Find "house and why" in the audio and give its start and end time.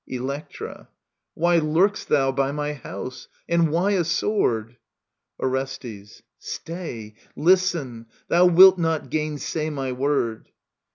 2.73-3.91